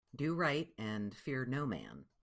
[0.15, 2.05] Do right and fear no man.